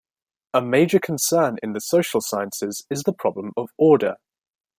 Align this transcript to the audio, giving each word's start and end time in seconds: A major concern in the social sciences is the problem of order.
A 0.55 0.63
major 0.63 0.97
concern 0.97 1.57
in 1.61 1.73
the 1.73 1.79
social 1.79 2.21
sciences 2.21 2.87
is 2.89 3.03
the 3.03 3.13
problem 3.13 3.51
of 3.55 3.69
order. 3.77 4.15